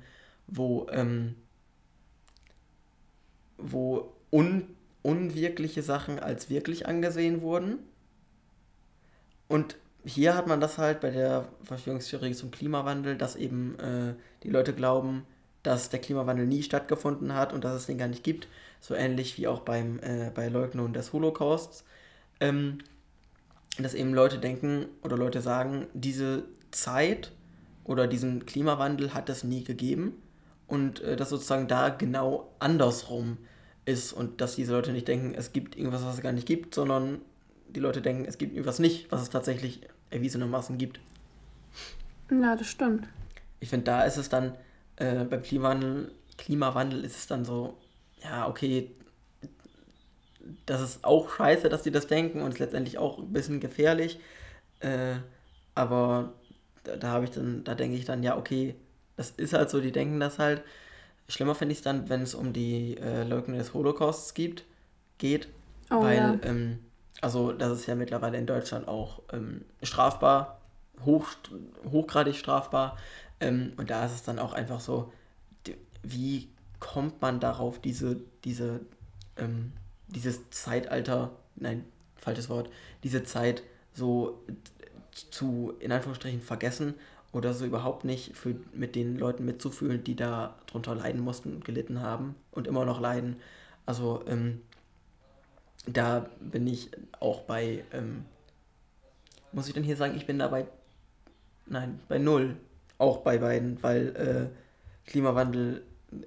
[0.47, 1.35] wo, ähm,
[3.57, 4.63] wo un
[5.01, 7.79] unwirkliche Sachen als wirklich angesehen wurden.
[9.47, 14.49] Und hier hat man das halt bei der Verschwörungstheorie zum Klimawandel, dass eben äh, die
[14.49, 15.25] Leute glauben,
[15.63, 18.47] dass der Klimawandel nie stattgefunden hat und dass es den gar nicht gibt.
[18.79, 21.85] So ähnlich wie auch beim, äh, bei Leugnung des Holocausts.
[22.39, 22.79] Ähm,
[23.77, 27.31] dass eben Leute denken oder Leute sagen, diese Zeit
[27.83, 30.21] oder diesen Klimawandel hat es nie gegeben
[30.67, 33.37] und äh, dass sozusagen da genau andersrum
[33.85, 36.75] ist und dass diese Leute nicht denken, es gibt irgendwas, was es gar nicht gibt,
[36.75, 37.21] sondern
[37.73, 40.99] die Leute denken, es gibt irgendwas nicht, was es tatsächlich erwiesenermaßen gibt.
[42.29, 43.07] Ja, das stimmt.
[43.59, 44.55] Ich finde, da ist es dann,
[44.97, 47.77] äh, beim Klimawandel, Klimawandel ist es dann so,
[48.23, 48.91] ja, okay,
[50.65, 54.19] das ist auch scheiße, dass die das denken und ist letztendlich auch ein bisschen gefährlich.
[54.79, 55.15] Äh,
[55.75, 56.33] aber
[56.83, 58.75] da, da habe ich dann, da denke ich dann, ja, okay,
[59.17, 60.63] das ist halt so, die denken das halt.
[61.27, 64.65] Schlimmer finde ich es dann, wenn es um die äh, Leugnung des Holocausts gibt,
[65.17, 65.47] geht.
[65.89, 66.39] Oh, weil, ja.
[66.43, 66.79] ähm,
[67.21, 70.59] also das ist ja mittlerweile in Deutschland auch ähm, strafbar,
[71.05, 71.27] hoch,
[71.89, 72.97] hochgradig strafbar.
[73.39, 75.11] Ähm, und da ist es dann auch einfach so,
[76.03, 78.81] wie kommt man darauf, diese, diese,
[79.37, 79.71] ähm,
[80.07, 81.85] dieses Zeitalter, nein,
[82.17, 82.69] falsches Wort,
[83.03, 84.41] diese Zeit so
[85.11, 86.95] zu, in Anführungsstrichen, vergessen
[87.31, 91.65] oder so überhaupt nicht für, mit den Leuten mitzufühlen, die da drunter leiden mussten und
[91.65, 93.37] gelitten haben und immer noch leiden.
[93.85, 94.61] Also ähm,
[95.87, 98.25] da bin ich auch bei, ähm,
[99.51, 100.67] muss ich denn hier sagen, ich bin da bei,
[101.65, 102.55] nein, bei null,
[102.97, 105.81] auch bei beiden, weil äh, Klimawandel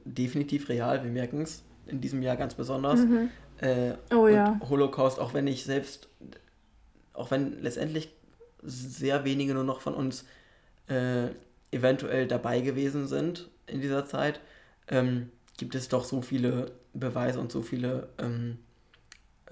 [0.04, 3.00] definitiv real, wir merken es in diesem Jahr ganz besonders.
[3.00, 3.30] Mhm.
[3.58, 4.58] Äh, oh ja.
[4.68, 6.08] Holocaust, auch wenn ich selbst,
[7.12, 8.10] auch wenn letztendlich
[8.62, 10.24] sehr wenige nur noch von uns
[10.88, 11.28] äh,
[11.70, 14.40] eventuell dabei gewesen sind in dieser Zeit,
[14.88, 18.58] ähm, gibt es doch so viele Beweise und so viele ähm,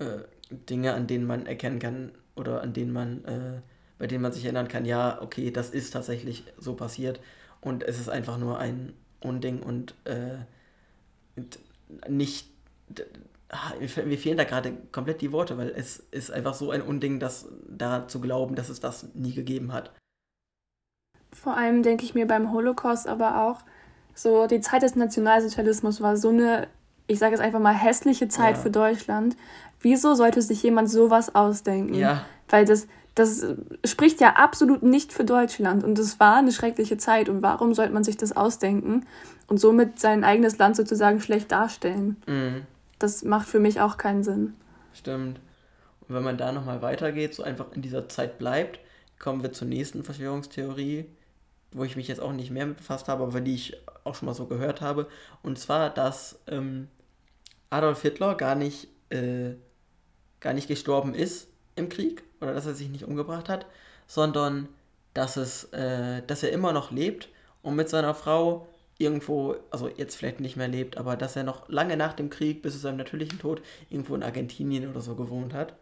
[0.02, 3.60] äh, Dinge, an denen man erkennen kann oder an denen man, äh,
[3.98, 7.20] bei denen man sich erinnern kann, ja, okay, das ist tatsächlich so passiert
[7.60, 10.38] und es ist einfach nur ein Unding und äh,
[12.08, 12.48] nicht
[14.06, 17.48] mir fehlen da gerade komplett die Worte, weil es ist einfach so ein Unding, dass
[17.68, 19.92] da zu glauben, dass es das nie gegeben hat.
[21.32, 23.60] Vor allem denke ich mir beim Holocaust aber auch,
[24.14, 26.68] so die Zeit des Nationalsozialismus war so eine,
[27.06, 28.62] ich sage jetzt einfach mal, hässliche Zeit ja.
[28.62, 29.36] für Deutschland.
[29.80, 31.94] Wieso sollte sich jemand sowas ausdenken?
[31.94, 32.24] Ja.
[32.48, 33.44] Weil das, das
[33.84, 37.92] spricht ja absolut nicht für Deutschland und es war eine schreckliche Zeit und warum sollte
[37.92, 39.06] man sich das ausdenken
[39.48, 42.16] und somit sein eigenes Land sozusagen schlecht darstellen?
[42.26, 42.62] Mhm.
[42.98, 44.54] Das macht für mich auch keinen Sinn.
[44.94, 45.40] Stimmt.
[46.08, 48.78] Und wenn man da nochmal weitergeht, so einfach in dieser Zeit bleibt,
[49.18, 51.06] kommen wir zur nächsten Verschwörungstheorie,
[51.72, 54.26] wo ich mich jetzt auch nicht mehr mit befasst habe, aber die ich auch schon
[54.26, 55.08] mal so gehört habe.
[55.42, 56.88] Und zwar, dass ähm,
[57.70, 59.54] Adolf Hitler gar nicht, äh,
[60.40, 63.66] gar nicht gestorben ist im Krieg, oder dass er sich nicht umgebracht hat,
[64.06, 64.68] sondern
[65.14, 67.28] dass, es, äh, dass er immer noch lebt
[67.62, 68.66] und mit seiner Frau
[68.98, 72.62] irgendwo, also jetzt vielleicht nicht mehr lebt, aber dass er noch lange nach dem Krieg,
[72.62, 75.74] bis zu seinem natürlichen Tod, irgendwo in Argentinien oder so gewohnt hat.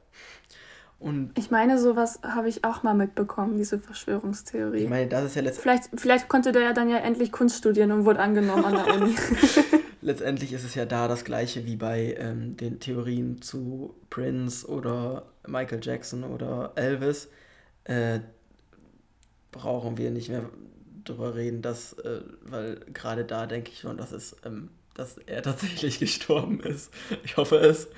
[1.01, 4.85] Und ich meine, sowas habe ich auch mal mitbekommen, diese Verschwörungstheorie.
[4.85, 5.63] Ich meine, das ist ja letztendlich.
[5.63, 8.95] Vielleicht, vielleicht konnte der ja dann ja endlich Kunst studieren und wurde angenommen an der
[8.95, 9.17] Uni.
[10.03, 15.25] letztendlich ist es ja da das gleiche wie bei ähm, den Theorien zu Prince oder
[15.47, 17.29] Michael Jackson oder Elvis.
[17.85, 18.21] Äh,
[19.53, 20.49] brauchen wir nicht mehr
[21.05, 25.43] drüber reden, dass, äh, weil gerade da denke ich schon, dass es, ähm, dass er
[25.43, 26.93] tatsächlich gestorben ist.
[27.25, 27.89] Ich hoffe es.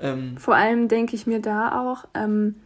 [0.00, 2.56] Ähm, Vor allem denke ich mir da auch, ähm,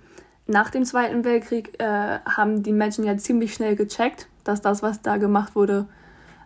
[0.46, 5.02] nach dem Zweiten Weltkrieg äh, haben die Menschen ja ziemlich schnell gecheckt, dass das, was
[5.02, 5.86] da gemacht wurde,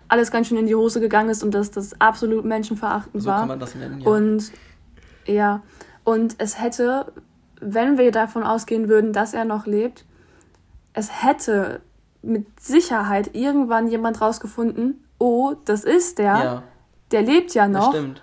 [0.07, 3.37] alles ganz schön in die Hose gegangen ist und dass das absolut menschenverachtend so war.
[3.37, 4.09] So kann man das nennen, ja.
[4.09, 4.53] Und
[5.27, 5.63] ja,
[6.05, 7.13] und es hätte,
[7.61, 10.07] wenn wir davon ausgehen würden, dass er noch lebt,
[10.95, 11.83] es hätte
[12.23, 16.63] mit Sicherheit irgendwann jemand rausgefunden, oh, das ist der, ja.
[17.11, 17.93] der lebt ja noch.
[17.93, 18.23] Das stimmt.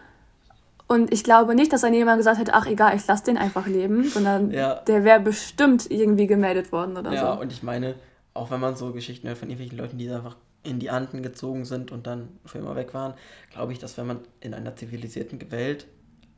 [0.88, 3.66] Und ich glaube nicht, dass dann jemand gesagt hätte, ach egal, ich lasse den einfach
[3.66, 4.76] leben, sondern ja.
[4.76, 7.26] der wäre bestimmt irgendwie gemeldet worden oder ja, so.
[7.26, 7.96] Ja, und ich meine,
[8.34, 11.66] auch wenn man so Geschichten hört von irgendwelchen Leuten, die einfach in die Anden gezogen
[11.66, 13.14] sind und dann für immer weg waren,
[13.52, 15.88] glaube ich, dass wenn man in einer zivilisierten Welt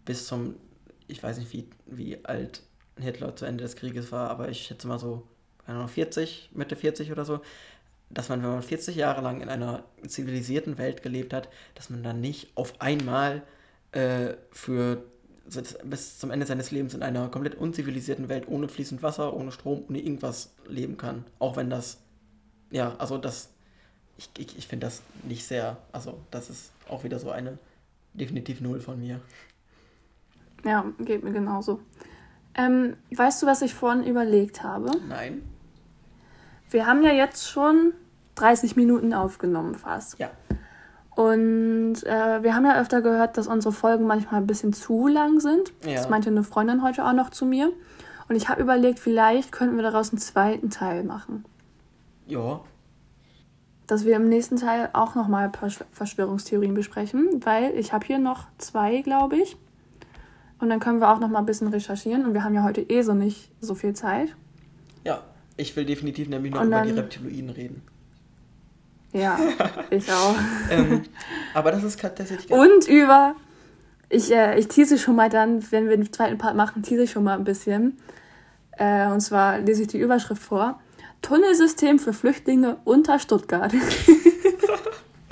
[0.06, 0.56] bis zum,
[1.08, 2.62] ich weiß nicht, wie, wie alt
[2.98, 5.24] Hitler zu Ende des Krieges war, aber ich schätze mal so,
[5.88, 7.42] 40, Mitte 40 oder so,
[8.10, 12.04] dass man, wenn man 40 Jahre lang in einer zivilisierten Welt gelebt hat, dass man
[12.04, 13.44] dann nicht auf einmal
[13.92, 15.04] äh, für
[15.84, 19.84] bis zum Ende seines Lebens in einer komplett unzivilisierten Welt ohne fließend Wasser, ohne Strom,
[19.88, 21.24] ohne irgendwas leben kann.
[21.40, 22.00] Auch wenn das,
[22.70, 23.50] ja, also das,
[24.18, 27.58] ich, ich, ich finde das nicht sehr, also das ist auch wieder so eine
[28.14, 29.22] definitiv Null von mir.
[30.66, 31.80] Ja, geht mir genauso.
[32.56, 34.92] Ähm, weißt du, was ich vorhin überlegt habe?
[35.08, 35.44] Nein.
[36.70, 37.94] Wir haben ja jetzt schon
[38.36, 40.20] 30 Minuten aufgenommen fast.
[40.20, 40.32] Ja.
[41.18, 45.40] Und äh, wir haben ja öfter gehört, dass unsere Folgen manchmal ein bisschen zu lang
[45.40, 45.74] sind.
[45.84, 45.96] Ja.
[45.96, 47.74] Das meinte eine Freundin heute auch noch zu mir.
[48.30, 51.44] Und ich habe überlegt, vielleicht könnten wir daraus einen zweiten Teil machen.
[52.28, 52.62] Ja.
[53.88, 58.20] Dass wir im nächsten Teil auch nochmal ein paar Verschwörungstheorien besprechen, weil ich habe hier
[58.20, 59.58] noch zwei, glaube ich.
[60.60, 62.26] Und dann können wir auch nochmal ein bisschen recherchieren.
[62.26, 64.36] Und wir haben ja heute eh so nicht so viel Zeit.
[65.04, 65.24] Ja,
[65.56, 67.82] ich will definitiv nämlich noch dann, über die Reptiloiden reden.
[69.14, 69.40] Ja,
[69.90, 70.36] ich auch.
[70.70, 71.04] ähm,
[71.54, 72.52] aber das ist tatsächlich.
[72.52, 73.36] Und über
[74.10, 77.12] Ich, äh, ich tease schon mal dann, wenn wir den zweiten Part machen, tease ich
[77.12, 77.98] schon mal ein bisschen.
[78.72, 80.80] Äh, und zwar lese ich die Überschrift vor.
[81.22, 83.74] Tunnelsystem für Flüchtlinge unter Stuttgart.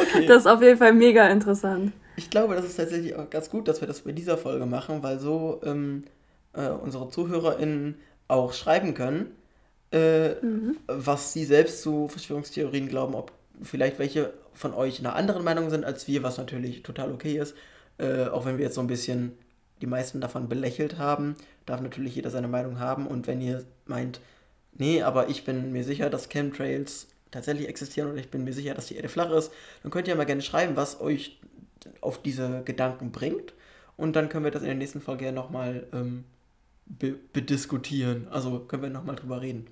[0.00, 0.26] okay.
[0.26, 1.92] Das ist auf jeden Fall mega interessant.
[2.16, 5.02] Ich glaube, das ist tatsächlich auch ganz gut, dass wir das bei dieser Folge machen,
[5.02, 6.04] weil so ähm,
[6.52, 7.96] äh, unsere ZuhörerInnen
[8.28, 9.30] auch schreiben können,
[9.92, 10.76] äh, mhm.
[10.86, 15.84] was sie selbst zu Verschwörungstheorien glauben, ob vielleicht welche von euch einer anderen Meinung sind
[15.84, 17.54] als wir, was natürlich total okay ist.
[17.98, 19.32] Äh, auch wenn wir jetzt so ein bisschen
[19.80, 23.06] die meisten davon belächelt haben, darf natürlich jeder seine Meinung haben.
[23.06, 24.20] Und wenn ihr meint,
[24.74, 28.74] nee, aber ich bin mir sicher, dass Chemtrails tatsächlich existieren und ich bin mir sicher,
[28.74, 29.52] dass die Erde flach ist,
[29.82, 31.40] dann könnt ihr mal gerne schreiben, was euch
[32.00, 33.54] auf diese Gedanken bringt.
[33.96, 36.24] Und dann können wir das in der nächsten Folge ja nochmal ähm,
[36.86, 38.28] be bediskutieren.
[38.28, 39.66] Also können wir nochmal drüber reden.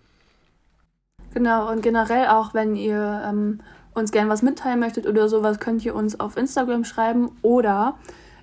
[1.34, 3.60] Genau, und generell auch, wenn ihr ähm,
[3.94, 7.94] uns gerne was mitteilen möchtet oder sowas, könnt ihr uns auf Instagram schreiben oder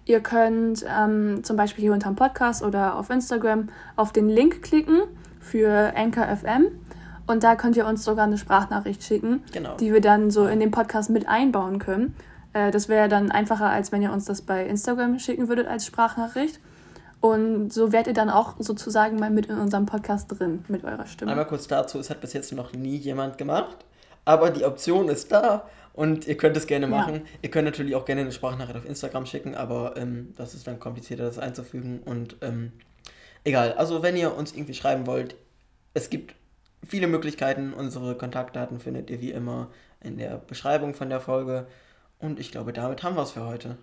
[0.06, 4.62] ihr könnt ähm, zum Beispiel hier unter dem Podcast oder auf Instagram auf den Link
[4.62, 5.02] klicken
[5.40, 6.68] für Anchor FM
[7.28, 9.76] und da könnt ihr uns sogar eine Sprachnachricht schicken, genau.
[9.76, 12.16] die wir dann so in den Podcast mit einbauen können.
[12.54, 15.86] Äh, das wäre dann einfacher, als wenn ihr uns das bei Instagram schicken würdet als
[15.86, 16.60] Sprachnachricht.
[17.20, 21.06] Und so werdet ihr dann auch sozusagen mal mit in unserem Podcast drin, mit eurer
[21.06, 21.32] Stimme.
[21.32, 23.78] Einmal kurz dazu, es hat bis jetzt noch nie jemand gemacht,
[24.24, 27.16] aber die Option ist da und ihr könnt es gerne machen.
[27.16, 27.22] Ja.
[27.42, 30.80] Ihr könnt natürlich auch gerne eine Sprachnachricht auf Instagram schicken, aber ähm, das ist dann
[30.80, 32.02] komplizierter, das einzufügen.
[32.06, 32.72] Und ähm,
[33.44, 35.36] egal, also wenn ihr uns irgendwie schreiben wollt,
[35.96, 36.36] es gibt
[36.86, 37.74] viele Möglichkeiten.
[37.74, 41.66] Unsere Kontaktdaten findet ihr wie immer in der Beschreibung von der Folge.
[42.20, 43.78] Und ich glaube, damit haben wir es für heute.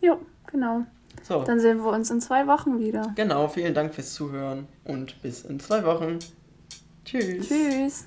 [0.00, 0.84] Ja, genau.
[1.22, 1.42] So.
[1.44, 3.12] Dann sehen wir uns in zwei Wochen wieder.
[3.14, 6.18] Genau, vielen Dank fürs Zuhören und bis in zwei Wochen.
[7.04, 7.48] Tschüss.
[7.48, 8.04] Tschüss.